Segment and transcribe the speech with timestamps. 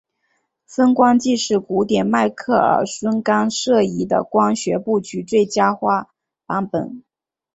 [0.65, 6.09] 分光计是古典迈克耳孙干涉仪的光学布局最佳化
[6.47, 7.03] 版本。